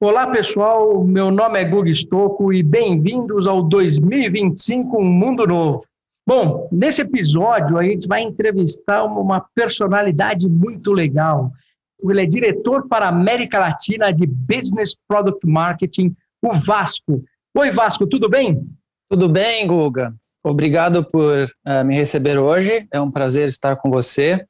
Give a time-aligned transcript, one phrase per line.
[0.00, 1.02] Olá, pessoal.
[1.02, 5.84] Meu nome é Guga Stocco e bem-vindos ao 2025 Um Mundo Novo.
[6.24, 11.50] Bom, nesse episódio a gente vai entrevistar uma personalidade muito legal.
[12.00, 17.24] Ele é diretor para a América Latina de Business Product Marketing, o Vasco.
[17.56, 18.64] Oi, Vasco, tudo bem?
[19.10, 20.14] Tudo bem, Guga.
[20.44, 22.86] Obrigado por uh, me receber hoje.
[22.92, 24.46] É um prazer estar com você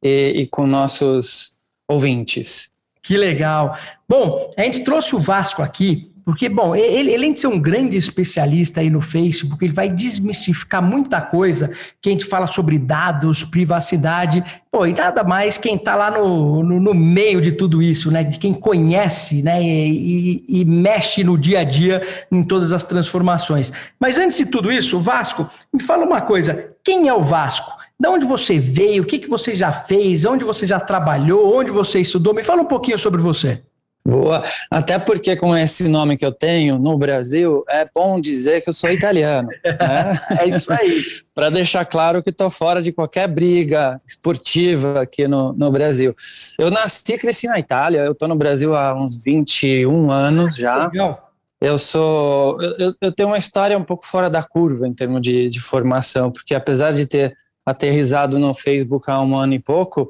[0.00, 1.52] e, e com nossos
[1.88, 2.72] ouvintes.
[3.04, 3.76] Que legal.
[4.08, 7.98] Bom, a gente trouxe o Vasco aqui porque, bom, ele, além de ser um grande
[7.98, 13.44] especialista aí no Facebook, ele vai desmistificar muita coisa que a gente fala sobre dados,
[13.44, 18.10] privacidade, pô, e nada mais quem está lá no, no, no, meio de tudo isso,
[18.10, 18.24] né?
[18.24, 19.62] De quem conhece, né?
[19.62, 22.00] E, e, e, mexe no dia a dia
[22.32, 23.70] em todas as transformações.
[24.00, 27.83] Mas antes de tudo isso, Vasco, me fala uma coisa: quem é o Vasco?
[28.00, 29.02] De onde você veio?
[29.02, 30.24] O que, que você já fez?
[30.24, 31.56] Onde você já trabalhou?
[31.56, 32.34] Onde você estudou?
[32.34, 33.62] Me fala um pouquinho sobre você.
[34.06, 34.42] Boa.
[34.70, 38.74] Até porque com esse nome que eu tenho no Brasil, é bom dizer que eu
[38.74, 39.48] sou italiano.
[39.64, 40.18] Né?
[40.38, 41.02] é isso aí.
[41.34, 46.14] Para deixar claro que estou fora de qualquer briga esportiva aqui no, no Brasil.
[46.58, 50.86] Eu nasci e cresci na Itália, eu estou no Brasil há uns 21 anos já.
[50.86, 51.32] Legal.
[51.58, 52.60] Eu sou.
[52.60, 56.30] Eu, eu tenho uma história um pouco fora da curva em termos de, de formação,
[56.30, 57.34] porque apesar de ter
[57.64, 60.02] aterrizado no Facebook há um ano e pouco,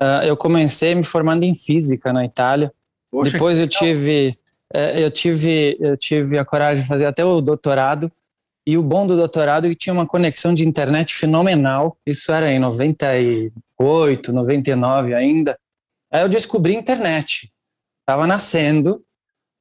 [0.00, 2.72] uh, eu comecei me formando em física na Itália.
[3.10, 4.36] Poxa, Depois eu tive,
[4.72, 8.10] é, eu tive, eu tive a coragem de fazer até o doutorado.
[8.66, 11.98] E o bom do doutorado é que tinha uma conexão de internet fenomenal.
[12.06, 15.58] Isso era em 98, 99 ainda.
[16.10, 17.52] Aí eu descobri internet.
[18.00, 19.04] Estava nascendo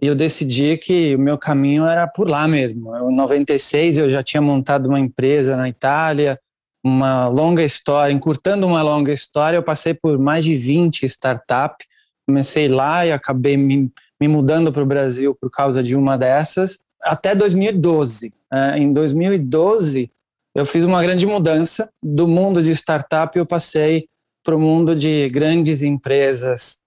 [0.02, 2.96] e eu decidi que o meu caminho era por lá mesmo.
[3.10, 6.40] Em 96 eu já tinha montado uma empresa na Itália,
[6.84, 11.88] uma longa história, encurtando uma longa história, eu passei por mais de 20 startups,
[12.28, 16.82] comecei lá e acabei me, me mudando para o Brasil por causa de uma dessas,
[17.02, 18.34] até 2012.
[18.52, 20.12] É, em 2012,
[20.56, 24.08] eu fiz uma grande mudança do mundo de startup, eu passei
[24.44, 26.82] para o mundo de grandes empresas.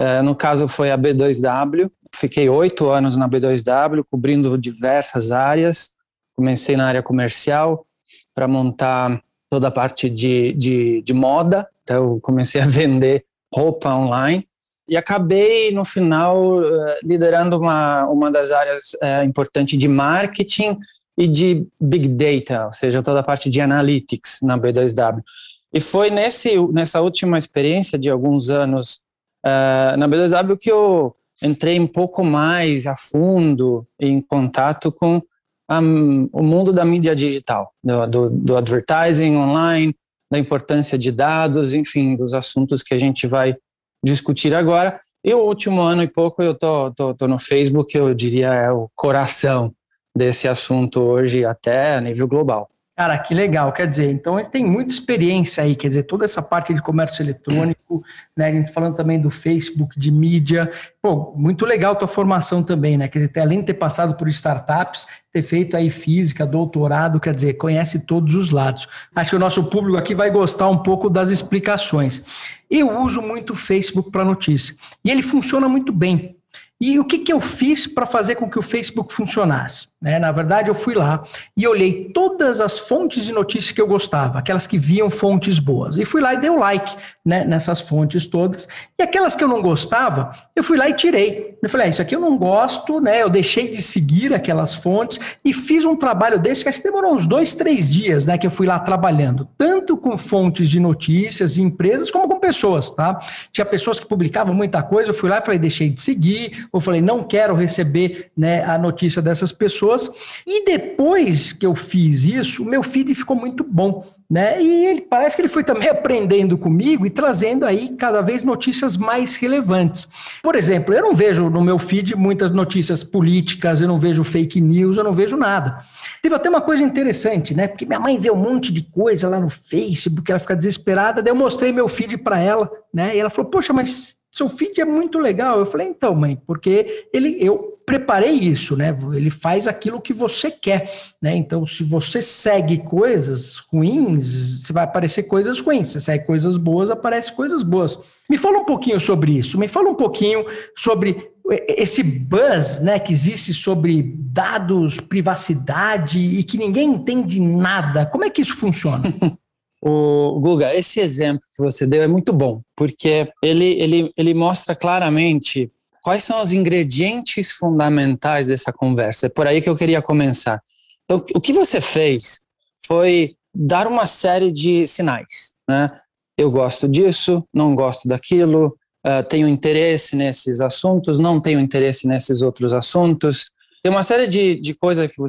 [0.00, 1.90] É, no caso, foi a B2W.
[2.16, 5.92] Fiquei oito anos na B2W, cobrindo diversas áreas.
[6.34, 7.86] Comecei na área comercial
[8.34, 11.68] para montar toda a parte de, de, de moda.
[11.82, 13.22] Então, eu comecei a vender
[13.54, 14.48] roupa online
[14.88, 20.74] e acabei no final eh, liderando uma, uma das áreas é, importantes de marketing
[21.18, 25.22] e de big data, ou seja, toda a parte de analytics na B2W.
[25.70, 29.02] E foi nesse, nessa última experiência de alguns anos
[29.44, 35.22] uh, na B2W que eu entrei um pouco mais a fundo em contato com
[35.70, 39.94] um, o mundo da mídia digital, do, do, do, advertising online,
[40.30, 43.56] da importância de dados, enfim, dos assuntos que a gente vai
[44.04, 44.98] discutir agora.
[45.24, 48.72] E o último ano e pouco eu tô, tô, tô no Facebook, eu diria é
[48.72, 49.72] o coração
[50.16, 52.68] desse assunto hoje até a nível global.
[52.94, 53.72] Cara, que legal.
[53.72, 57.22] Quer dizer, então ele tem muita experiência aí, quer dizer, toda essa parte de comércio
[57.22, 58.04] eletrônico,
[58.36, 58.48] né?
[58.48, 60.70] A gente falando também do Facebook, de mídia.
[61.00, 63.08] Pô, muito legal tua formação também, né?
[63.08, 67.54] Quer dizer, além de ter passado por startups, ter feito aí física, doutorado, quer dizer,
[67.54, 68.86] conhece todos os lados.
[69.14, 72.22] Acho que o nosso público aqui vai gostar um pouco das explicações.
[72.70, 74.74] Eu uso muito o Facebook para notícia.
[75.02, 76.36] E ele funciona muito bem.
[76.84, 79.86] E o que, que eu fiz para fazer com que o Facebook funcionasse?
[80.02, 80.18] Né?
[80.18, 81.22] Na verdade, eu fui lá
[81.56, 85.96] e olhei todas as fontes de notícias que eu gostava, aquelas que viam fontes boas.
[85.96, 88.68] E fui lá e dei o like né, nessas fontes todas.
[88.98, 91.56] E aquelas que eu não gostava, eu fui lá e tirei.
[91.62, 93.22] Eu falei, ah, isso aqui eu não gosto, né?
[93.22, 97.14] Eu deixei de seguir aquelas fontes e fiz um trabalho desse que acho que demorou
[97.14, 98.36] uns dois, três dias, né?
[98.36, 102.90] Que eu fui lá trabalhando, tanto com fontes de notícias de empresas como com pessoas,
[102.90, 103.20] tá?
[103.52, 106.80] Tinha pessoas que publicavam muita coisa, eu fui lá e falei, deixei de seguir, ou
[106.80, 110.10] falei, não quero receber né, a notícia dessas pessoas.
[110.46, 114.04] E depois que eu fiz isso, o meu feed ficou muito bom.
[114.32, 114.62] Né?
[114.62, 118.96] E ele parece que ele foi também aprendendo comigo e trazendo aí cada vez notícias
[118.96, 120.08] mais relevantes.
[120.42, 124.58] Por exemplo, eu não vejo no meu feed muitas notícias políticas, eu não vejo fake
[124.58, 125.84] news, eu não vejo nada.
[126.22, 127.68] Teve até uma coisa interessante, né?
[127.68, 131.30] Porque minha mãe vê um monte de coisa lá no Facebook, ela fica desesperada, daí
[131.30, 133.14] eu mostrei meu feed para ela, né?
[133.14, 135.58] E ela falou: "Poxa, mas seu feed é muito legal".
[135.58, 138.96] Eu falei: "Então, mãe, porque ele eu preparei isso, né?
[139.12, 140.90] Ele faz aquilo que você quer,
[141.20, 141.34] né?
[141.34, 145.90] Então, se você segue coisas ruins, você vai aparecer coisas ruins.
[145.90, 147.98] Se segue coisas boas, aparecem coisas boas.
[148.30, 149.58] Me fala um pouquinho sobre isso.
[149.58, 150.44] Me fala um pouquinho
[150.76, 151.32] sobre
[151.68, 158.06] esse buzz, né, que existe sobre dados, privacidade e que ninguém entende nada.
[158.06, 159.02] Como é que isso funciona?
[159.84, 164.76] O Guga, esse exemplo que você deu é muito bom, porque ele, ele, ele mostra
[164.76, 165.68] claramente
[166.02, 169.26] quais são os ingredientes fundamentais dessa conversa?
[169.26, 170.62] É por aí que eu queria começar.
[171.04, 172.42] Então, o que você fez
[172.86, 175.90] foi dar uma série de sinais, né?
[176.38, 178.76] Eu gosto disso, não gosto daquilo,
[179.06, 183.50] uh, tenho interesse nesses assuntos, não tenho interesse nesses outros assuntos.
[183.82, 185.22] Tem uma série de, de coisas que,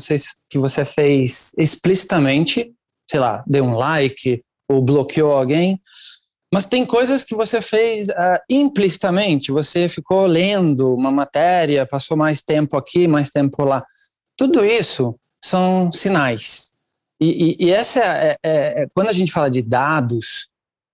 [0.49, 2.71] que você fez explicitamente,
[3.13, 5.79] sei lá, deu um like ou bloqueou alguém,
[6.51, 12.41] mas tem coisas que você fez uh, implicitamente, você ficou lendo uma matéria, passou mais
[12.41, 13.85] tempo aqui, mais tempo lá.
[14.35, 16.73] Tudo isso são sinais.
[17.21, 17.27] E,
[17.61, 20.47] e, e essa é, é, é, quando a gente fala de dados,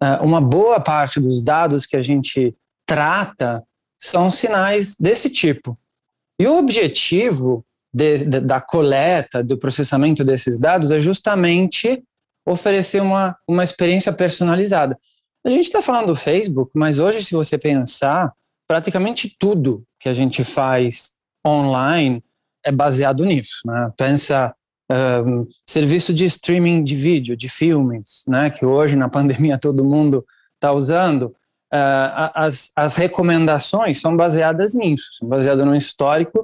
[0.03, 2.53] uh, uma boa parte dos dados que a gente
[2.85, 3.63] trata
[3.97, 5.79] são sinais desse tipo.
[6.37, 12.03] E o objetivo de, de, da coleta, do processamento desses dados é justamente
[12.49, 14.97] oferecer uma, uma experiência personalizada.
[15.45, 18.33] A gente está falando do Facebook, mas hoje, se você pensar,
[18.67, 21.11] praticamente tudo que a gente faz
[21.45, 22.23] online
[22.65, 23.61] é baseado nisso.
[23.65, 23.91] Né?
[23.95, 24.53] Pensa
[25.25, 28.49] um, serviço de streaming de vídeo, de filmes, né?
[28.49, 30.25] que hoje na pandemia todo mundo
[30.55, 31.35] está usando.
[31.71, 36.39] Uh, as, as recomendações são baseadas nisso, são baseadas no histórico,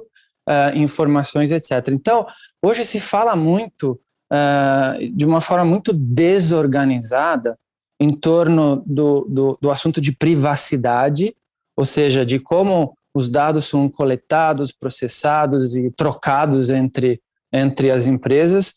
[0.48, 1.88] uh, informações, etc.
[1.88, 2.24] Então,
[2.62, 4.00] hoje se fala muito,
[4.32, 7.58] uh, de uma forma muito desorganizada,
[7.98, 11.34] em torno do, do, do assunto de privacidade,
[11.76, 17.20] ou seja, de como os dados são coletados, processados e trocados entre
[17.52, 18.74] entre as empresas,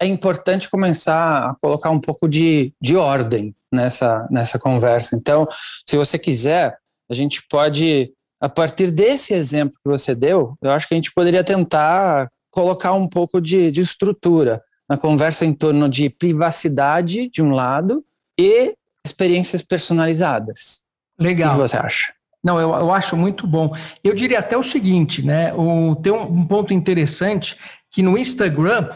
[0.00, 5.16] é importante começar a colocar um pouco de, de ordem nessa, nessa conversa.
[5.16, 5.46] Então,
[5.88, 6.76] se você quiser,
[7.10, 11.12] a gente pode, a partir desse exemplo que você deu, eu acho que a gente
[11.12, 14.62] poderia tentar colocar um pouco de, de estrutura
[14.92, 18.04] na conversa em torno de privacidade, de um lado,
[18.38, 20.82] e experiências personalizadas.
[21.18, 21.48] Legal.
[21.48, 22.12] O que você acha?
[22.44, 23.74] Não, eu, eu acho muito bom.
[24.04, 25.54] Eu diria até o seguinte, né?
[25.54, 27.56] O, tem um, um ponto interessante
[27.90, 28.90] que no Instagram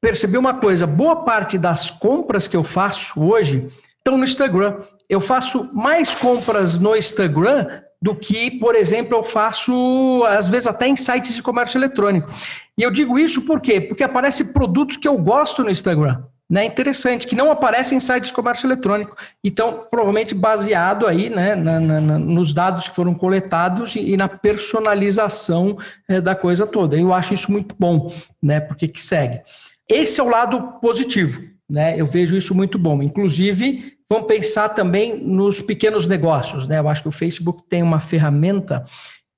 [0.00, 4.80] percebi uma coisa: boa parte das compras que eu faço hoje estão no Instagram.
[5.06, 7.68] Eu faço mais compras no Instagram
[8.02, 12.28] do que, por exemplo, eu faço, às vezes, até em sites de comércio eletrônico.
[12.76, 13.80] E eu digo isso por quê?
[13.80, 16.22] Porque aparecem produtos que eu gosto no Instagram
[16.52, 19.16] né, interessante, que não aparece em sites de comércio eletrônico.
[19.42, 24.28] Então, provavelmente baseado aí né, na, na, nos dados que foram coletados e, e na
[24.28, 26.94] personalização é, da coisa toda.
[26.94, 28.12] Eu acho isso muito bom,
[28.42, 28.60] né?
[28.60, 29.40] Porque que segue.
[29.88, 31.98] Esse é o lado positivo, né?
[31.98, 33.02] Eu vejo isso muito bom.
[33.02, 36.78] Inclusive, vamos pensar também nos pequenos negócios, né?
[36.78, 38.84] Eu acho que o Facebook tem uma ferramenta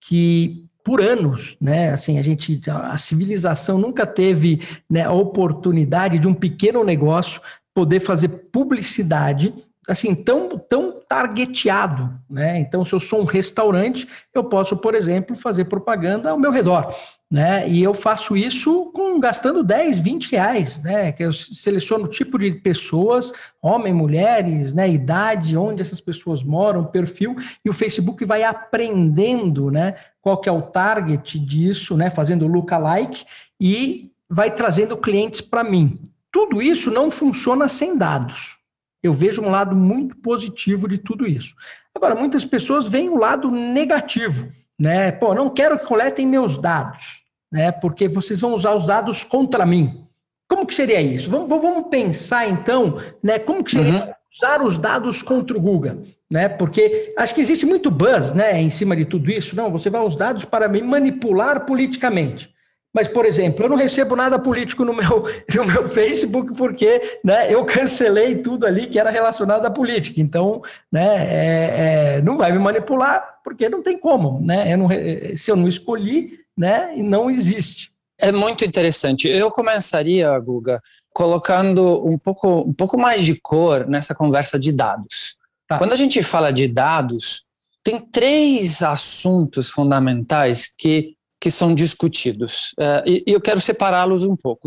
[0.00, 1.90] que por anos, né?
[1.92, 4.60] Assim, a gente, a civilização nunca teve
[4.90, 7.40] né, a oportunidade de um pequeno negócio
[7.72, 9.54] poder fazer publicidade
[9.88, 12.58] assim tão tão targeteado, né?
[12.60, 16.94] Então, se eu sou um restaurante, eu posso, por exemplo, fazer propaganda ao meu redor
[17.34, 17.68] né?
[17.68, 21.10] E eu faço isso com gastando 10, 20 reais, né?
[21.10, 24.88] Que eu seleciono o tipo de pessoas, homens, mulheres, né?
[24.88, 27.34] Idade, onde essas pessoas moram, perfil,
[27.64, 29.96] e o Facebook vai aprendendo, né?
[30.22, 32.08] Qual que é o target disso, né?
[32.08, 33.24] Fazendo lookalike
[33.60, 35.98] e vai trazendo clientes para mim.
[36.30, 38.56] Tudo isso não funciona sem dados.
[39.04, 41.54] Eu vejo um lado muito positivo de tudo isso.
[41.94, 45.12] Agora, muitas pessoas veem o lado negativo, né?
[45.12, 47.70] Pô, não quero que coletem meus dados né?
[47.70, 50.04] Porque vocês vão usar os dados contra mim.
[50.48, 51.30] Como que seria isso?
[51.30, 53.38] Vamos, vamos pensar então, né?
[53.38, 54.12] Como que seria uhum.
[54.36, 56.02] usar os dados contra o Google?
[56.28, 56.48] Né?
[56.48, 59.54] Porque acho que existe muito buzz, né, em cima de tudo isso.
[59.54, 62.52] Não, você vai usar os dados para me manipular politicamente.
[62.94, 67.52] Mas, por exemplo, eu não recebo nada político no meu, no meu Facebook porque né,
[67.52, 70.20] eu cancelei tudo ali que era relacionado à política.
[70.20, 74.40] Então, né, é, é, não vai me manipular porque não tem como.
[74.40, 74.72] Né?
[74.72, 74.88] Eu não,
[75.34, 76.94] se eu não escolhi, né?
[76.96, 77.92] Não existe.
[78.16, 79.28] É muito interessante.
[79.28, 80.80] Eu começaria, Guga,
[81.12, 85.36] colocando um pouco, um pouco mais de cor nessa conversa de dados.
[85.66, 85.78] Tá.
[85.78, 87.44] Quando a gente fala de dados,
[87.82, 91.13] tem três assuntos fundamentais que,
[91.44, 92.72] que são discutidos.
[92.80, 94.66] Uh, e, e, eu quero separá-los um pouco.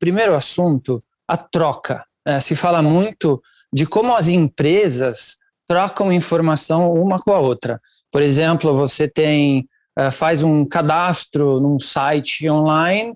[0.00, 2.02] Primeiro assunto, a troca.
[2.26, 5.36] Uh, se fala muito de como as empresas
[5.68, 7.78] trocam informação uma com a outra.
[8.10, 9.68] Por exemplo, você tem
[9.98, 13.14] uh, faz um cadastro num site online,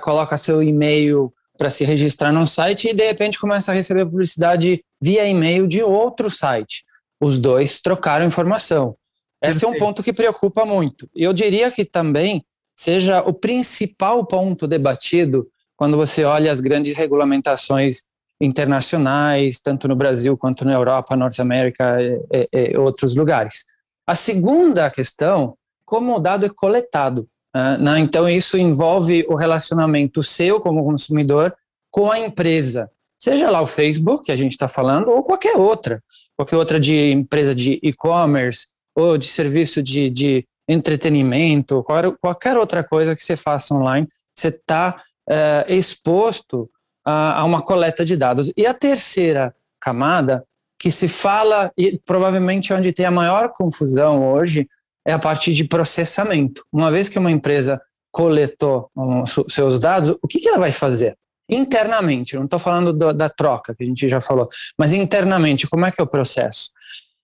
[0.00, 4.82] coloca seu e-mail para se registrar no site e de repente começa a receber publicidade
[5.02, 6.82] via e-mail de outro site.
[7.20, 8.96] Os dois trocaram informação.
[9.42, 11.08] Esse é um ponto que preocupa muito.
[11.14, 12.44] Eu diria que também
[12.74, 18.04] seja o principal ponto debatido quando você olha as grandes regulamentações
[18.40, 23.64] internacionais, tanto no Brasil quanto na Europa, Norte América e, e, outros lugares.
[24.06, 27.28] A segunda questão como o dado é coletado.
[27.54, 27.98] Uh, né?
[27.98, 31.52] Então, isso envolve o relacionamento seu como consumidor
[31.90, 36.00] com a empresa, seja lá o Facebook, que a gente está falando, ou qualquer outra,
[36.36, 41.84] qualquer outra de empresa de e-commerce ou de serviço de, de entretenimento,
[42.20, 46.70] qualquer outra coisa que você faça online, você está uh, exposto
[47.04, 48.52] a, a uma coleta de dados.
[48.56, 50.44] E a terceira camada,
[50.78, 54.68] que se fala, e provavelmente onde tem a maior confusão hoje,
[55.06, 56.64] é a parte de processamento.
[56.72, 57.80] Uma vez que uma empresa
[58.12, 61.16] coletou um, seus dados, o que, que ela vai fazer?
[61.48, 65.84] Internamente, não estou falando do, da troca, que a gente já falou, mas internamente, como
[65.84, 66.70] é que é o processo?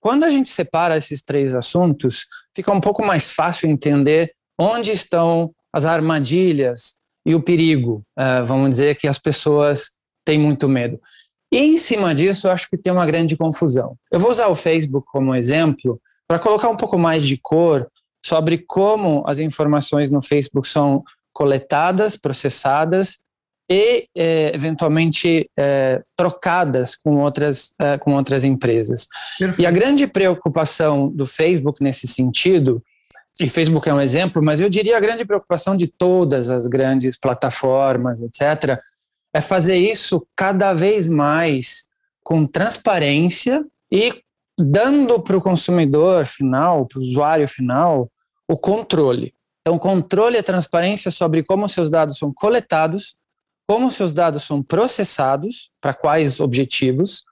[0.07, 5.53] Quando a gente separa esses três assuntos, fica um pouco mais fácil entender onde estão
[5.73, 6.95] as armadilhas
[7.27, 9.95] e o perigo, uh, vamos dizer, que as pessoas
[10.25, 11.01] têm muito medo.
[11.53, 13.97] E em cima disso, eu acho que tem uma grande confusão.
[14.09, 17.91] Eu vou usar o Facebook como exemplo, para colocar um pouco mais de cor
[18.25, 23.19] sobre como as informações no Facebook são coletadas, processadas
[23.69, 29.09] e é, eventualmente é, trocadas com outras, é, com outras empresas.
[29.39, 29.61] Perfeito.
[29.61, 32.83] E a grande preocupação do Facebook nesse sentido,
[33.41, 37.19] e Facebook é um exemplo, mas eu diria a grande preocupação de todas as grandes
[37.19, 38.79] plataformas, etc.,
[39.35, 41.85] é fazer isso cada vez mais
[42.23, 44.23] com transparência e
[44.59, 48.11] dando para o consumidor final, para o usuário final,
[48.49, 49.35] o controle.
[49.61, 53.17] Então, controle e transparência sobre como seus dados são coletados,
[53.67, 57.25] como seus dados são processados, para quais objetivos,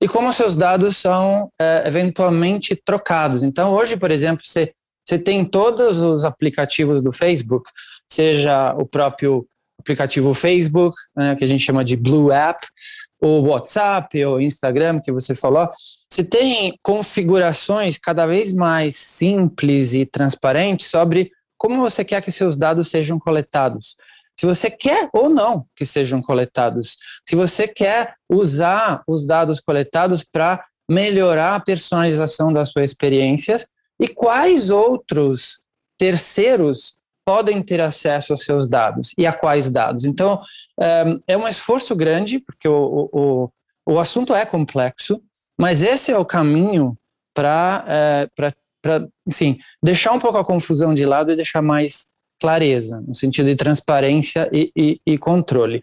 [0.00, 3.42] e como seus dados são é, eventualmente trocados.
[3.42, 4.72] Então, hoje, por exemplo, você,
[5.04, 7.68] você tem todos os aplicativos do Facebook,
[8.08, 9.46] seja o próprio
[9.78, 12.64] aplicativo Facebook, né, que a gente chama de Blue App,
[13.20, 15.68] o WhatsApp, o Instagram, que você falou,
[16.10, 22.56] você tem configurações cada vez mais simples e transparentes sobre como você quer que seus
[22.56, 23.94] dados sejam coletados.
[24.40, 26.96] Se você quer ou não que sejam coletados.
[27.28, 33.66] Se você quer usar os dados coletados para melhorar a personalização das suas experiências
[34.00, 35.60] e quais outros
[35.98, 40.06] terceiros podem ter acesso aos seus dados e a quais dados.
[40.06, 40.40] Então,
[41.28, 43.50] é um esforço grande, porque o, o,
[43.86, 45.22] o assunto é complexo,
[45.58, 46.96] mas esse é o caminho
[47.34, 48.28] para, é,
[49.28, 52.08] enfim, deixar um pouco a confusão de lado e deixar mais
[52.40, 55.82] clareza, no sentido de transparência e, e, e controle.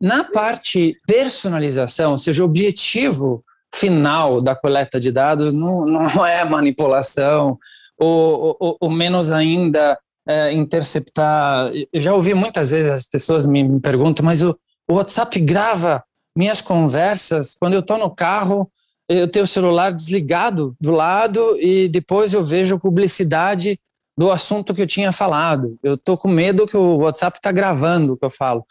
[0.00, 6.44] Na parte personalização, ou seja, o objetivo final da coleta de dados não, não é
[6.44, 7.58] manipulação,
[7.98, 11.72] ou, ou, ou menos ainda é, interceptar.
[11.92, 14.56] Eu já ouvi muitas vezes as pessoas me, me perguntam, mas o,
[14.88, 16.04] o WhatsApp grava
[16.36, 18.70] minhas conversas quando eu estou no carro
[19.08, 23.80] eu tenho o celular desligado do lado e depois eu vejo publicidade
[24.18, 25.78] do assunto que eu tinha falado.
[25.80, 28.66] Eu tô com medo que o WhatsApp está gravando o que eu falo.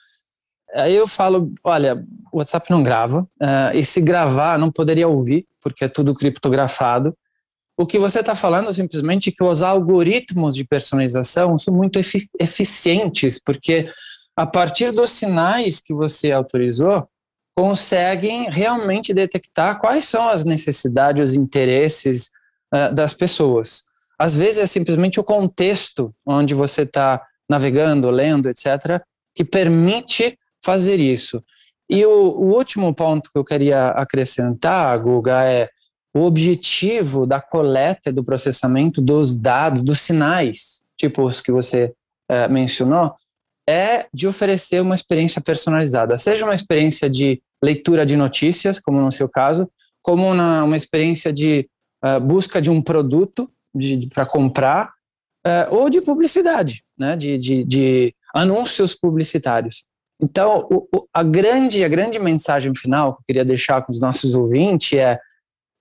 [0.76, 5.48] Aí eu falo, olha, o WhatsApp não grava, uh, e se gravar não poderia ouvir,
[5.62, 7.16] porque é tudo criptografado.
[7.78, 12.28] O que você está falando é simplesmente que os algoritmos de personalização são muito efic
[12.38, 13.88] eficientes, porque
[14.36, 17.08] a partir dos sinais que você autorizou,
[17.56, 22.30] conseguem realmente detectar quais são as necessidades, os interesses
[22.74, 23.87] uh, das pessoas.
[24.18, 29.02] Às vezes é simplesmente o contexto onde você está navegando, lendo, etc.,
[29.36, 31.44] que permite fazer isso.
[31.90, 35.70] E o, o, último ponto que eu queria acrescentar, Guga, é
[36.14, 41.94] o objetivo da coleta e do processamento dos dados, dos sinais, tipo os que você
[42.30, 43.14] uh, mencionou,
[43.70, 49.12] é de oferecer uma experiência personalizada, seja uma experiência de leitura de notícias, como no
[49.12, 49.70] seu caso,
[50.02, 51.70] como na, uma experiência de
[52.04, 53.50] uh, busca de um produto
[54.14, 54.92] para comprar,
[55.46, 59.86] uh, ou de publicidade, né, de, de, de anúncios publicitários.
[60.22, 64.00] Então, o, o, a, grande, a grande mensagem final que eu queria deixar com os
[64.00, 65.20] nossos ouvintes é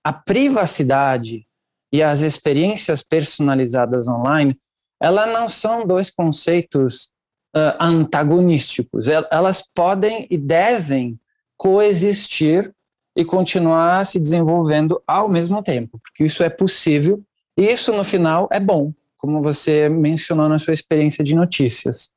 [0.03, 1.45] a privacidade
[1.91, 4.57] e as experiências personalizadas online,
[5.01, 7.09] elas não são dois conceitos
[7.55, 9.07] uh, antagonísticos.
[9.07, 11.19] Elas podem e devem
[11.57, 12.71] coexistir
[13.15, 17.23] e continuar se desenvolvendo ao mesmo tempo, porque isso é possível
[17.57, 22.11] isso no final é bom, como você mencionou na sua experiência de notícias.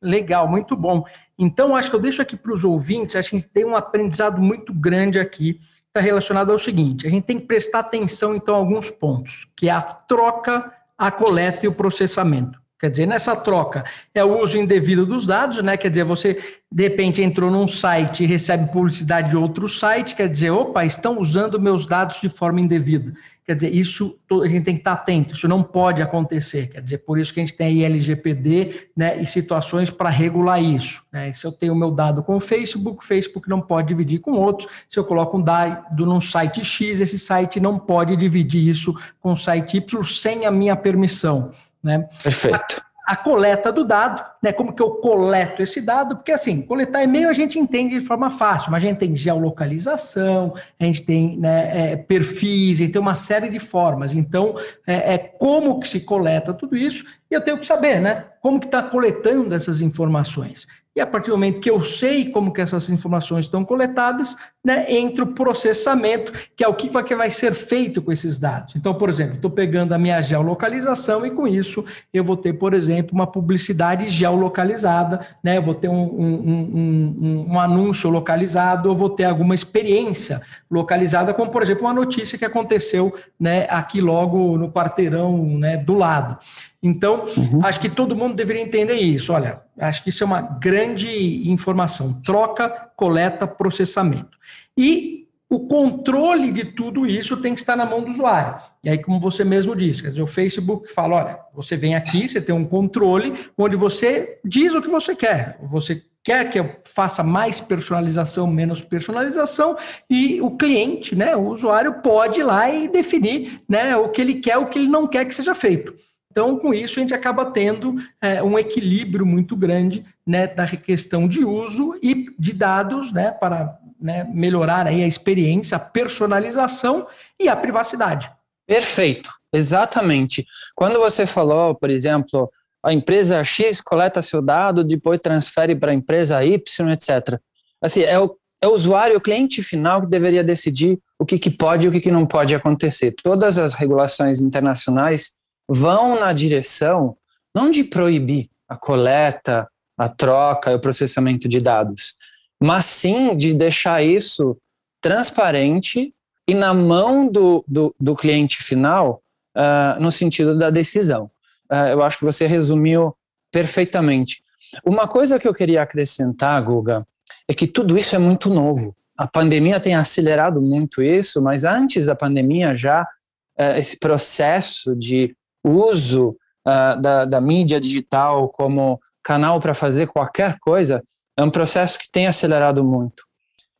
[0.00, 1.04] Legal, muito bom.
[1.38, 4.72] Então, acho que eu deixo aqui para os ouvintes, a gente tem um aprendizado muito
[4.72, 5.58] grande aqui,
[5.88, 9.68] está relacionado ao seguinte: a gente tem que prestar atenção, então, a alguns pontos, que
[9.68, 12.62] é a troca, a coleta e o processamento.
[12.78, 15.76] Quer dizer, nessa troca é o uso indevido dos dados, né?
[15.76, 16.36] Quer dizer, você
[16.70, 21.20] de repente entrou num site e recebe publicidade de outro site, quer dizer, opa, estão
[21.20, 23.14] usando meus dados de forma indevida.
[23.46, 26.68] Quer dizer, isso a gente tem que estar atento, isso não pode acontecer.
[26.68, 30.60] Quer dizer, por isso que a gente tem aí LGPD né, e situações para regular
[30.60, 31.02] isso.
[31.12, 31.30] Né?
[31.32, 34.68] Se eu tenho meu dado com o Facebook, o Facebook não pode dividir com outros.
[34.88, 39.34] Se eu coloco um dado num site X, esse site não pode dividir isso com
[39.34, 41.52] o site Y sem a minha permissão.
[41.84, 42.08] Né?
[42.22, 42.82] Perfeito.
[43.06, 44.50] A, a, coleta do dado, né?
[44.52, 46.16] Como que eu coleto esse dado?
[46.16, 50.54] Porque assim, coletar e-mail a gente entende de forma fácil, mas a gente tem geolocalização,
[50.80, 54.14] a gente tem né, é, perfis, a gente tem uma série de formas.
[54.14, 57.04] Então, é, é como que se coleta tudo isso,
[57.36, 58.24] eu tenho que saber, né?
[58.40, 60.66] Como que está coletando essas informações.
[60.96, 64.86] E a partir do momento que eu sei como que essas informações estão coletadas, né,
[64.88, 68.76] entra o processamento, que é o que vai, que vai ser feito com esses dados.
[68.76, 72.74] Então, por exemplo, estou pegando a minha geolocalização e com isso eu vou ter, por
[72.74, 78.94] exemplo, uma publicidade geolocalizada, né, eu vou ter um, um, um, um anúncio localizado, eu
[78.94, 84.56] vou ter alguma experiência localizada, como, por exemplo, uma notícia que aconteceu né, aqui logo
[84.56, 86.38] no quarteirão né, do lado.
[86.84, 87.64] Então, uhum.
[87.64, 89.32] acho que todo mundo deveria entender isso.
[89.32, 94.36] Olha, acho que isso é uma grande informação: troca, coleta, processamento.
[94.76, 98.62] E o controle de tudo isso tem que estar na mão do usuário.
[98.82, 102.28] E aí, como você mesmo disse, quer dizer, o Facebook fala: olha, você vem aqui,
[102.28, 105.56] você tem um controle onde você diz o que você quer.
[105.62, 109.74] Você quer que eu faça mais personalização, menos personalização,
[110.10, 114.34] e o cliente, né, o usuário, pode ir lá e definir né, o que ele
[114.34, 115.94] quer, o que ele não quer que seja feito.
[116.34, 121.28] Então, com isso, a gente acaba tendo é, um equilíbrio muito grande né, da questão
[121.28, 127.06] de uso e de dados né, para né, melhorar aí a experiência, a personalização
[127.38, 128.32] e a privacidade.
[128.66, 130.44] Perfeito, exatamente.
[130.74, 132.50] Quando você falou, por exemplo,
[132.84, 137.38] a empresa X coleta seu dado, depois transfere para a empresa Y, etc.
[137.80, 141.50] Assim, é o, é o usuário, o cliente final que deveria decidir o que, que
[141.50, 143.14] pode e o que, que não pode acontecer.
[143.22, 145.32] Todas as regulações internacionais
[145.68, 147.16] vão na direção
[147.54, 152.14] não de proibir a coleta, a troca e o processamento de dados,
[152.60, 154.56] mas sim de deixar isso
[155.00, 156.12] transparente
[156.48, 159.22] e na mão do, do, do cliente final
[159.56, 161.30] uh, no sentido da decisão.
[161.70, 163.14] Uh, eu acho que você resumiu
[163.52, 164.42] perfeitamente.
[164.84, 167.06] Uma coisa que eu queria acrescentar, Guga,
[167.48, 168.94] é que tudo isso é muito novo.
[169.16, 175.36] A pandemia tem acelerado muito isso, mas antes da pandemia já uh, esse processo de
[175.64, 181.02] uso uh, da, da mídia digital como canal para fazer qualquer coisa
[181.36, 183.24] é um processo que tem acelerado muito.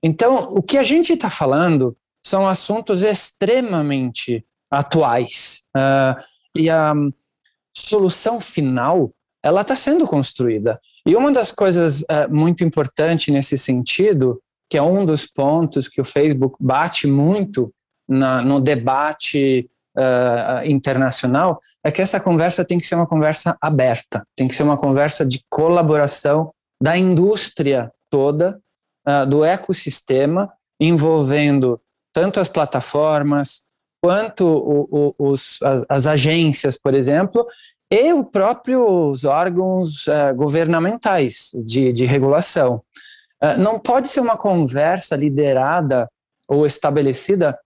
[0.02, 5.62] Então, o que a gente está falando são assuntos extremamente atuais.
[5.76, 6.20] Uh,
[6.56, 6.92] e a
[7.76, 10.80] solução final, ela está sendo construída.
[11.06, 16.00] E uma das coisas uh, muito importantes nesse sentido, que é um dos pontos que
[16.00, 17.72] o Facebook bate muito
[18.08, 24.26] na, no debate uh, internacional é que essa conversa tem que ser uma conversa aberta,
[24.37, 26.52] tem que ser uma conversa de colaboração
[26.83, 28.61] da indústria toda,
[29.09, 31.80] uh, do ecossistema, envolvendo
[32.12, 33.62] tanto as plataformas
[34.02, 37.44] quanto o, o, os, as, as, agências, por exemplo,
[37.90, 42.83] e os próprios órgãos uh, governamentais de, de regulação.
[43.59, 46.09] Não pode ser uma conversa liderada
[46.48, 47.59] ou estabelecida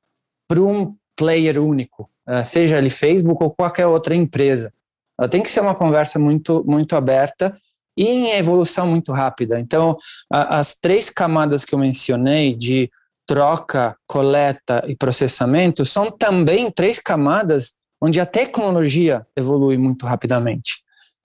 [0.49, 2.11] por um player único.
[2.29, 4.71] Ah, seja ele Facebook ou qualquer outra empresa.
[5.19, 7.57] Ela tem que ser uma conversa muito, muito aberta
[7.97, 9.59] e em evolução muito rápida.
[9.59, 9.97] Então,
[10.31, 12.91] as três camadas que eu mencionei de
[13.27, 20.83] troca, coleta e processamento são também três camadas onde a tecnologia evolui muito rapidamente.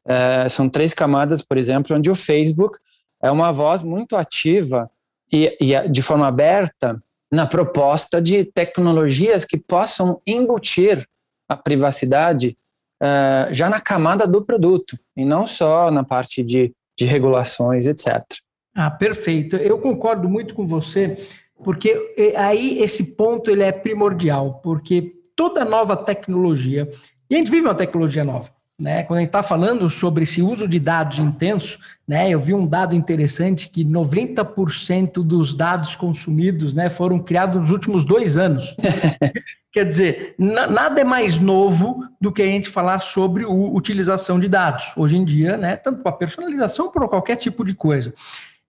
[0.07, 2.79] É, são três camadas, por exemplo, onde o Facebook
[3.21, 4.89] é uma voz muito ativa
[5.31, 7.01] e, e de forma aberta
[7.33, 11.03] na proposta de tecnologias que possam embutir
[11.49, 12.55] a privacidade
[13.01, 18.23] uh, já na camada do produto e não só na parte de, de regulações, etc.
[18.75, 19.55] Ah, perfeito.
[19.55, 21.17] Eu concordo muito com você,
[21.63, 26.87] porque eh, aí esse ponto ele é primordial, porque toda nova tecnologia,
[27.27, 28.51] e a gente vive uma tecnologia nova,
[28.83, 29.03] né?
[29.03, 32.29] Quando a gente está falando sobre esse uso de dados intenso, né?
[32.29, 38.03] Eu vi um dado interessante que 90% dos dados consumidos, né, foram criados nos últimos
[38.03, 38.75] dois anos.
[39.71, 44.49] Quer dizer, nada é mais novo do que a gente falar sobre a utilização de
[44.49, 45.77] dados hoje em dia, né?
[45.77, 48.13] Tanto para personalização como para qualquer tipo de coisa.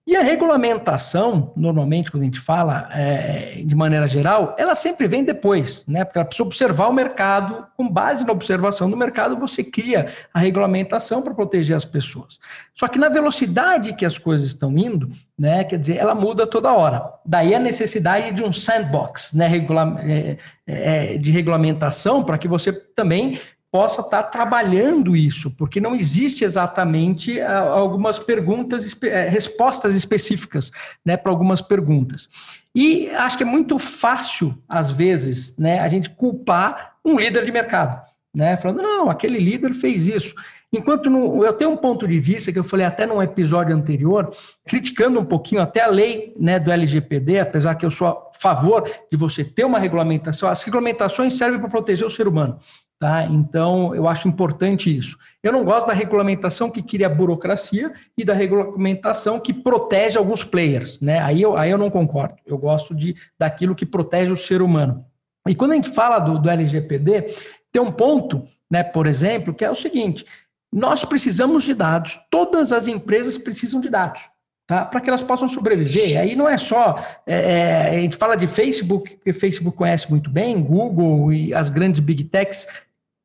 [0.07, 5.23] E a regulamentação, normalmente, quando a gente fala é, de maneira geral, ela sempre vem
[5.23, 6.05] depois, né?
[6.05, 10.37] Porque ela precisa observar o mercado, com base na observação do mercado, você cria a
[10.37, 12.39] regulamentação para proteger as pessoas.
[12.75, 15.63] Só que na velocidade que as coisas estão indo, né?
[15.63, 17.03] Quer dizer, ela muda toda hora.
[17.25, 19.47] Daí a necessidade de um sandbox, né?
[19.47, 20.37] Regula é,
[20.67, 23.39] é, de regulamentação, para que você também
[23.75, 30.71] possa estar trabalhando isso, porque não existe exatamente ah, algumas perguntas, eh, respostas específicas
[31.03, 32.29] né, para algumas perguntas.
[32.73, 37.51] E acho que é muito fácil, às vezes, né, a gente culpar um líder de
[37.51, 38.01] mercado,
[38.33, 40.33] né, falando, não, aquele líder fez isso.
[40.75, 41.09] Enquanto
[41.43, 44.29] eu tenho um ponto de vista que eu falei até num episódio anterior,
[44.65, 48.83] criticando um pouquinho até a lei né, do LGPD, apesar que eu sou a favor
[49.09, 52.59] de você ter uma regulamentação, as regulamentações servem para proteger o ser humano.
[52.99, 53.25] Tá?
[53.25, 55.17] Então, eu acho importante isso.
[55.43, 61.01] Eu não gosto da regulamentação que cria burocracia e da regulamentação que protege alguns players.
[61.01, 61.19] Né?
[61.19, 62.35] Aí, eu, aí eu não concordo.
[62.45, 65.05] Eu gosto de, daquilo que protege o ser humano.
[65.47, 67.33] E quando a gente fala do, do LGPD,
[67.71, 70.25] tem um ponto, né, por exemplo, que é o seguinte:
[70.73, 74.27] nós precisamos de dados, todas as empresas precisam de dados.
[74.67, 74.83] Tá?
[74.83, 76.19] Para que elas possam sobreviver.
[76.19, 76.95] Aí não é só.
[77.25, 81.69] É, é, a gente fala de Facebook, que Facebook conhece muito bem, Google e as
[81.69, 82.67] grandes big techs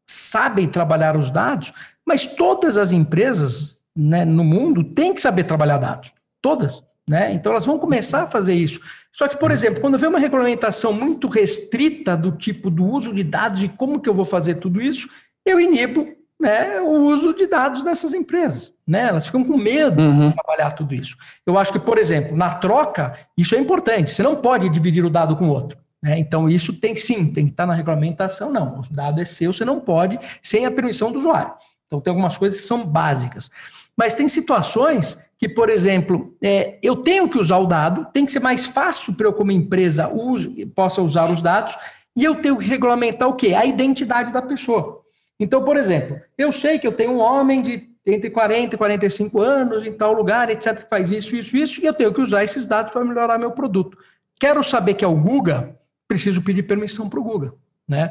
[0.06, 1.72] sabem trabalhar os dados,
[2.06, 6.12] mas todas as empresas né, no mundo têm que saber trabalhar dados.
[6.42, 6.82] Todas.
[7.08, 7.32] Né?
[7.32, 8.80] Então elas vão começar a fazer isso.
[9.12, 13.24] Só que, por exemplo, quando vem uma regulamentação muito restrita do tipo do uso de
[13.24, 15.08] dados e como que eu vou fazer tudo isso,
[15.44, 16.06] eu inibo
[16.40, 18.72] né, o uso de dados nessas empresas.
[18.86, 19.08] Né?
[19.08, 20.30] Elas ficam com medo uhum.
[20.30, 21.16] de trabalhar tudo isso.
[21.46, 24.12] Eu acho que, por exemplo, na troca, isso é importante.
[24.12, 25.78] Você não pode dividir o dado com o outro.
[26.02, 26.18] Né?
[26.18, 28.80] Então, isso tem sim, tem que estar na regulamentação, não.
[28.80, 31.52] O dado é seu, você não pode sem a permissão do usuário.
[31.86, 33.50] Então, tem algumas coisas que são básicas.
[33.96, 38.32] Mas tem situações que, por exemplo, é, eu tenho que usar o dado, tem que
[38.32, 41.76] ser mais fácil para eu, como empresa, use, possa usar os dados,
[42.16, 43.54] e eu tenho que regulamentar o quê?
[43.54, 44.99] A identidade da pessoa.
[45.40, 49.40] Então, por exemplo, eu sei que eu tenho um homem de entre 40 e 45
[49.40, 52.44] anos em tal lugar, etc., que faz isso, isso, isso, e eu tenho que usar
[52.44, 53.96] esses dados para melhorar meu produto.
[54.38, 55.76] Quero saber que é o Guga,
[56.08, 58.10] preciso pedir permissão para o Google, né?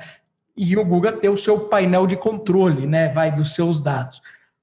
[0.55, 3.09] E o Google ter o seu painel de controle, né?
[3.09, 4.21] Vai dos seus dados.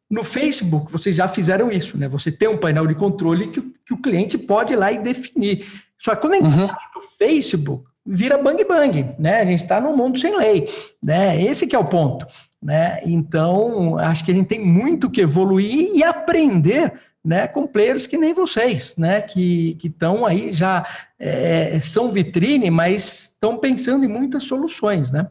[0.09, 2.09] No Facebook, vocês já fizeram isso, né?
[2.09, 5.67] Você tem um painel de controle que, que o cliente pode ir lá e definir.
[5.99, 6.69] Só que quando a gente uhum.
[6.69, 9.41] sai do Facebook, vira bang bang, né?
[9.41, 10.69] A gente está num mundo sem lei,
[11.03, 11.43] né?
[11.43, 12.27] Esse que é o ponto,
[12.67, 12.99] né?
[13.05, 18.19] Então, acho que a gente tem muito que evoluir e aprender né, com players que
[18.19, 20.85] nem vocês, né, que estão aí já
[21.17, 25.29] é, são vitrine, mas estão pensando em muitas soluções, né?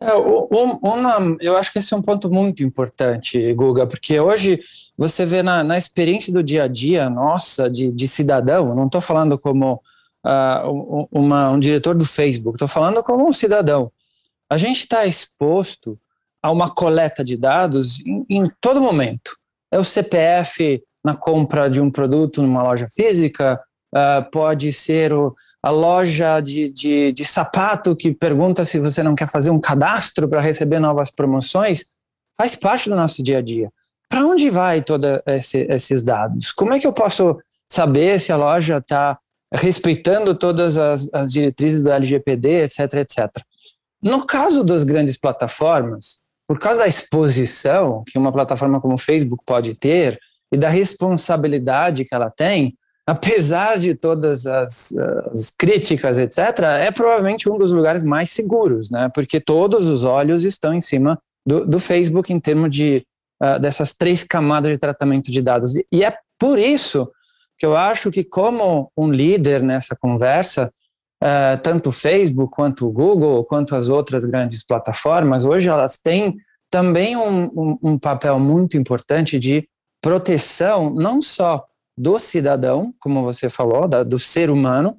[0.00, 4.60] É, uma, eu acho que esse é um ponto muito importante, Guga, porque hoje
[4.96, 9.00] você vê na, na experiência do dia a dia nossa, de, de cidadão, não estou
[9.00, 9.82] falando como
[10.24, 13.90] uh, uma, um diretor do Facebook, estou falando como um cidadão.
[14.48, 15.98] A gente está exposto
[16.42, 19.36] a uma coleta de dados em, em todo momento.
[19.72, 23.60] É o CPF na compra de um produto numa loja física,
[23.94, 29.14] uh, pode ser o, a loja de, de, de, sapato que pergunta se você não
[29.14, 31.84] quer fazer um cadastro para receber novas promoções,
[32.36, 33.70] faz parte do nosso dia a dia.
[34.08, 36.52] Para onde vai todos esse, esses dados?
[36.52, 37.38] Como é que eu posso
[37.70, 39.18] saber se a loja está
[39.52, 43.30] respeitando todas as, as diretrizes do LGPD, etc, etc?
[44.02, 49.44] No caso das grandes plataformas, por causa da exposição que uma plataforma como o Facebook
[49.46, 50.18] pode ter,
[50.50, 52.72] e da responsabilidade que ela tem,
[53.06, 54.92] apesar de todas as,
[55.30, 59.10] as, críticas, etc., é provavelmente um dos lugares mais seguros, né?
[59.14, 63.04] Porque todos os olhos estão em cima do, do Facebook em termos de
[63.42, 65.74] uh, dessas três camadas de tratamento de dados.
[65.92, 67.10] E é por isso
[67.58, 70.72] que eu acho que como um líder nessa conversa,
[71.22, 76.36] uh, tanto o Facebook quanto o Google, quanto as outras grandes plataformas, hoje elas têm
[76.70, 79.68] também um, um, um papel muito importante de
[80.02, 81.64] proteção não só
[81.96, 84.96] do cidadão, como você falou, da, do ser humano,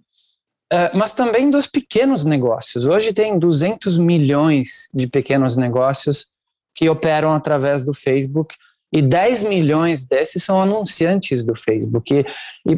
[0.73, 2.85] uh, mas também dos pequenos negócios.
[2.85, 6.27] Hoje tem 200 milhões de pequenos negócios
[6.75, 8.55] que operam através do Facebook
[8.91, 12.13] e 10 milhões desses são anunciantes do Facebook.
[12.13, 12.25] E,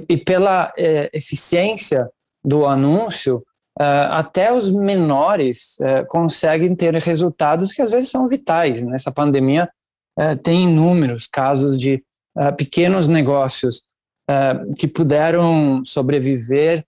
[0.10, 2.10] e, pela eh, eficiência
[2.43, 3.38] do anúncio,
[3.80, 8.82] uh, até os menores uh, conseguem ter resultados que às vezes são vitais.
[8.82, 9.69] Nessa pandemia,
[10.43, 12.04] tem inúmeros casos de
[12.58, 13.82] pequenos negócios
[14.77, 16.84] que puderam sobreviver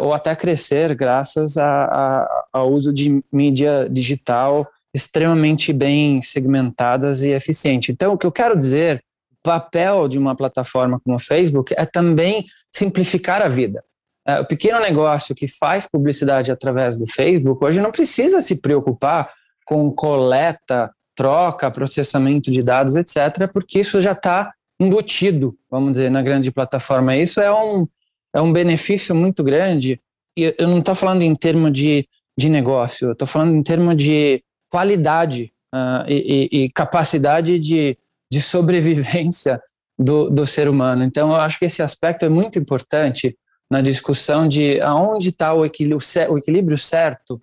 [0.00, 7.28] ou até crescer graças a, a, ao uso de mídia digital extremamente bem segmentadas e
[7.28, 7.92] eficiente.
[7.92, 9.04] Então, o que eu quero dizer
[9.42, 13.82] papel de uma plataforma como o Facebook é também simplificar a vida.
[14.26, 19.30] É, o pequeno negócio que faz publicidade através do Facebook hoje não precisa se preocupar
[19.64, 26.22] com coleta, troca, processamento de dados, etc., porque isso já está embutido, vamos dizer, na
[26.22, 27.16] grande plataforma.
[27.16, 27.86] Isso é um,
[28.34, 30.00] é um benefício muito grande.
[30.36, 33.96] E eu não estou falando em termos de, de negócio, eu estou falando em termos
[33.96, 37.96] de qualidade uh, e, e, capacidade de,
[38.30, 39.60] de sobrevivência
[39.98, 41.04] do, do ser humano.
[41.04, 43.36] Então, eu acho que esse aspecto é muito importante
[43.72, 47.40] na discussão de aonde está o equilíbrio, certo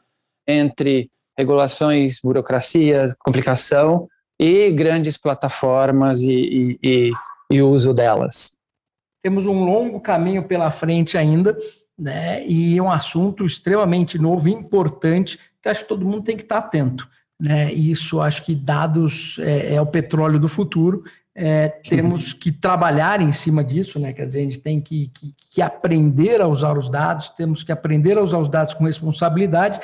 [0.47, 4.07] entre regulações, burocracias, complicação
[4.39, 7.11] e grandes plataformas e, e,
[7.51, 8.55] e, uso delas.
[9.23, 11.57] Temos um longo caminho pela frente ainda,
[11.97, 12.47] né?
[12.47, 17.09] E um assunto extremamente novo importante que acho que todo mundo tem que estar atento.
[17.39, 17.71] Né?
[17.73, 21.03] Isso acho que dados é, é o petróleo do futuro
[21.41, 24.11] é, temos que trabalhar em cima disso, né?
[24.11, 27.71] Quer dizer, a gente tem que, que, que, aprender a usar os dados, temos que
[27.71, 29.79] aprender a usar os dados com responsabilidade,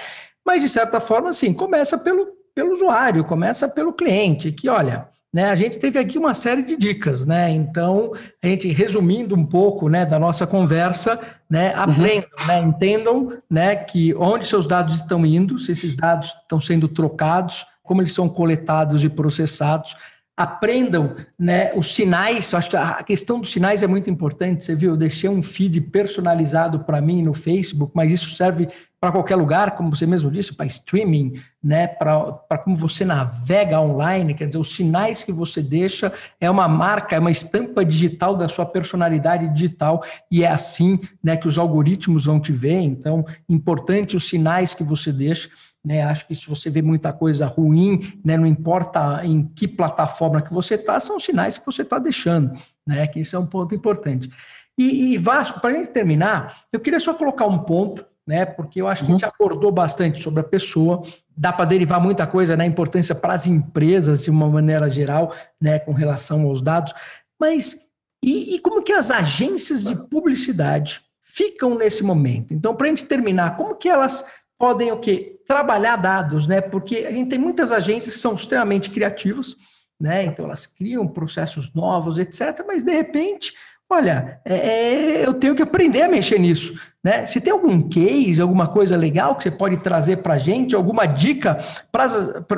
[0.45, 5.49] mas de certa forma, assim, começa pelo, pelo usuário, começa pelo cliente, que olha, né,
[5.49, 7.51] a gente teve aqui uma série de dicas, né?
[7.51, 11.19] Então, a gente resumindo um pouco, né, da nossa conversa,
[11.49, 11.81] né, uhum.
[11.81, 12.47] aprendam, uhum.
[12.47, 17.65] né, entendam, né, que onde seus dados estão indo, se esses dados estão sendo trocados,
[17.83, 19.97] como eles são coletados e processados,
[20.37, 22.53] aprendam né, os sinais.
[22.53, 24.63] Acho que a questão dos sinais é muito importante.
[24.63, 28.67] Você viu, eu deixei um feed personalizado para mim no Facebook, mas isso serve
[28.99, 34.33] para qualquer lugar, como você mesmo disse, para streaming, né, para como você navega online.
[34.33, 38.47] Quer dizer, os sinais que você deixa é uma marca, é uma estampa digital da
[38.47, 42.79] sua personalidade digital e é assim né, que os algoritmos vão te ver.
[42.79, 45.49] Então, importante os sinais que você deixa.
[45.85, 50.41] Né, acho que se você vê muita coisa ruim, né, não importa em que plataforma
[50.41, 53.75] que você está, são sinais que você está deixando, né, que isso é um ponto
[53.75, 54.31] importante.
[54.75, 58.81] E, e Vasco, para a gente terminar, eu queria só colocar um ponto, né, porque
[58.81, 59.31] eu acho que a gente uhum.
[59.31, 61.03] abordou bastante sobre a pessoa,
[61.37, 65.77] dá para derivar muita coisa, né, importância para as empresas de uma maneira geral, né,
[65.77, 66.95] com relação aos dados,
[67.39, 67.79] mas
[68.23, 72.55] e, e como que as agências de publicidade ficam nesse momento?
[72.55, 74.25] Então, para a gente terminar, como que elas
[74.57, 75.34] podem o quê?
[75.47, 76.61] Trabalhar dados, né?
[76.61, 79.55] Porque a gente tem muitas agências que são extremamente criativas,
[79.99, 80.25] né?
[80.25, 82.63] Então elas criam processos novos, etc.
[82.65, 83.53] Mas de repente,
[83.89, 87.25] olha, é, é, eu tenho que aprender a mexer nisso, né?
[87.25, 91.05] Se tem algum case, alguma coisa legal que você pode trazer para a gente, alguma
[91.05, 91.59] dica
[91.91, 92.07] para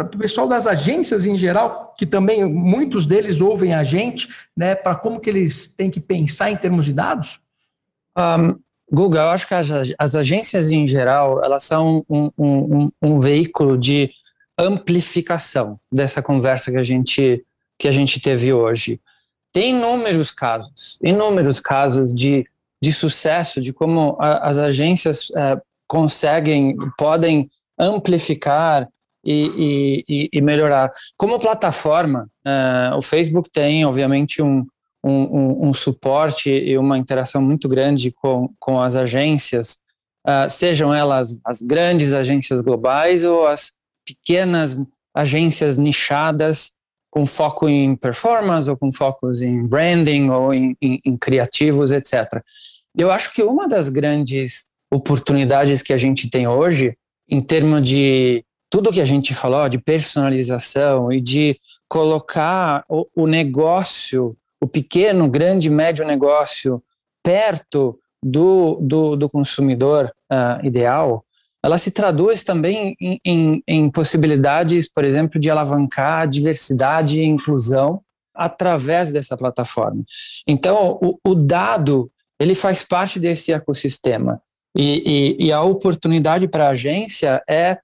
[0.02, 4.76] o pessoal das agências em geral, que também muitos deles ouvem a gente, né?
[4.76, 7.40] Para como que eles têm que pensar em termos de dados?
[8.18, 8.58] Um,
[8.92, 13.78] Google, eu acho que as, as agências em geral, elas são um, um, um, veículo
[13.78, 14.10] de
[14.58, 17.44] amplificação dessa conversa que a gente
[17.78, 19.00] que a gente teve hoje.
[19.54, 22.44] Tem inúmeros casos, inúmeros casos de,
[22.82, 28.88] de sucesso, de como a, as agências é, conseguem, podem amplificar
[29.24, 30.90] e, e, e, melhorar.
[31.18, 34.66] Como plataforma, é, o Facebook tem, obviamente, um,
[35.08, 39.80] um, um, um, suporte e uma interação muito grande com, com as agências,
[40.28, 43.74] uh, sejam elas as grandes agências globais ou as
[44.06, 44.78] pequenas
[45.14, 46.74] agências nichadas
[47.10, 52.42] com foco em performance ou com focos em branding ou em, em, em criativos, etc.
[52.96, 56.96] Eu acho que uma das grandes oportunidades que a gente tem hoje,
[57.30, 63.28] em termos de tudo que a gente falou, de personalização e de colocar o, o
[63.28, 66.84] negócio o pequeno, grande, médio negócio
[67.24, 71.24] perto do, do, do consumidor uh, ideal,
[71.64, 78.02] ela se traduz também em, em, em, possibilidades, por exemplo, de alavancar diversidade e inclusão
[78.34, 80.04] através dessa plataforma.
[80.48, 84.42] Então, o, o dado ele faz parte desse ecossistema
[84.76, 87.80] e, e, e a oportunidade para a agência é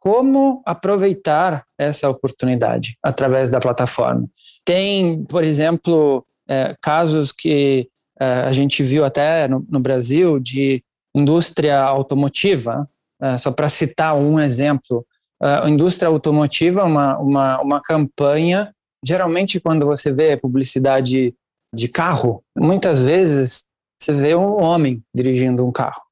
[0.00, 4.26] como aproveitar essa oportunidade através da plataforma.
[4.70, 7.88] Tem, por exemplo, é, casos que
[8.20, 10.80] é, a gente viu até no, no Brasil de
[11.12, 12.88] indústria automotiva,
[13.20, 15.04] é, só para citar um exemplo,
[15.42, 18.72] é, a indústria automotiva, uma, uma, uma campanha,
[19.04, 21.34] geralmente quando você vê publicidade
[21.74, 23.64] de carro, muitas vezes
[24.00, 26.02] você vê um homem dirigindo um carro.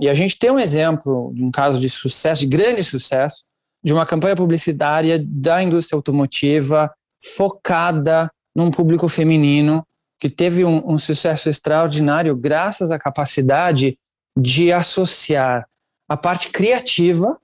[0.00, 3.44] E a gente tem um exemplo, um caso de sucesso, de grande sucesso,
[3.84, 9.86] de uma campanha publicitária da indústria automotiva focada num público feminino
[10.18, 13.98] que teve um, um sucesso extraordinário graças à capacidade
[14.36, 15.66] de associar
[16.08, 17.38] a parte criativa,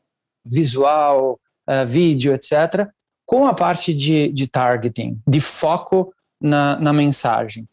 [0.45, 2.89] visual, uh, vídeo, etc.,
[3.27, 7.65] com a parte de, de targeting, de foco na, na mensagem.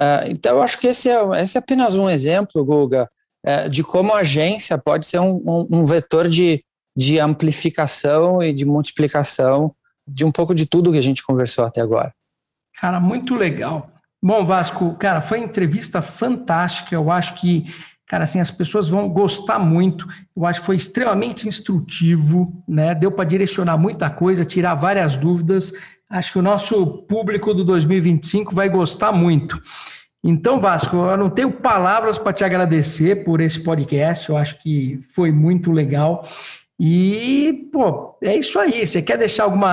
[0.00, 3.10] Uh, então, eu acho que esse é, esse é apenas um exemplo, Guga,
[3.46, 6.64] uh, de como a agência pode ser um, um, um, vetor de,
[6.96, 9.74] de amplificação e de multiplicação
[10.06, 12.12] de um pouco de tudo que a gente conversou até agora.
[12.80, 13.90] Cara, muito legal.
[14.24, 16.94] Bom, Vasco, cara, foi uma entrevista fantástica.
[16.94, 17.72] Eu acho que,
[18.06, 20.06] cara, assim, as pessoas vão gostar muito.
[20.36, 22.94] Eu acho que foi extremamente instrutivo, né?
[22.94, 25.72] Deu para direcionar muita coisa, tirar várias dúvidas.
[26.08, 29.60] Acho que o nosso público do 2025 vai gostar muito.
[30.24, 34.30] Então, Vasco, eu não tenho palavras para te agradecer por esse podcast.
[34.30, 36.24] Eu acho que foi muito legal.
[36.84, 38.84] E, pô, é isso aí.
[38.84, 39.72] Você quer deixar alguma,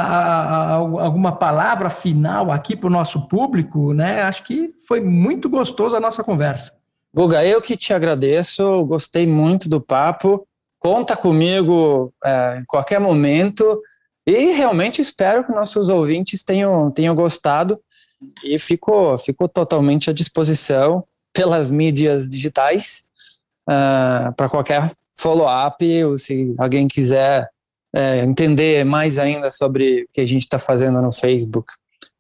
[1.02, 4.22] alguma palavra final aqui para o nosso público, né?
[4.22, 6.72] Acho que foi muito gostoso a nossa conversa.
[7.12, 10.48] Guga, eu que te agradeço, gostei muito do papo.
[10.78, 13.82] Conta comigo é, em qualquer momento.
[14.24, 17.80] E realmente espero que nossos ouvintes tenham, tenham gostado
[18.44, 23.06] e fico, fico totalmente à disposição pelas mídias digitais
[23.68, 24.84] uh, para qualquer
[25.20, 27.48] follow-up ou se alguém quiser
[27.94, 31.74] é, entender mais ainda sobre o que a gente está fazendo no Facebook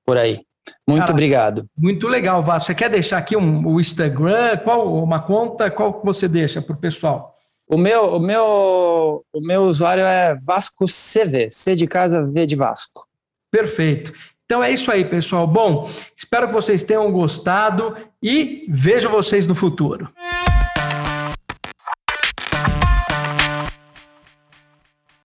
[0.06, 0.42] por aí.
[0.88, 1.66] Muito Cara, obrigado.
[1.78, 2.68] Muito legal, Vasco.
[2.68, 4.58] Você quer deixar aqui um, o Instagram?
[4.58, 5.70] Qual uma conta?
[5.72, 7.34] Qual você deixa para o pessoal?
[7.68, 12.56] O meu, o meu, o meu usuário é Vasco CV, C de casa, V de
[12.56, 13.08] Vasco.
[13.52, 14.12] Perfeito.
[14.46, 15.46] Então é isso aí, pessoal.
[15.46, 20.10] Bom, espero que vocês tenham gostado e vejo vocês no futuro.